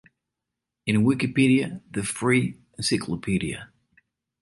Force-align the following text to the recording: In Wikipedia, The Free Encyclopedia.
In 0.87 1.05
Wikipedia, 1.05 1.79
The 1.91 2.01
Free 2.01 2.57
Encyclopedia. 2.75 3.71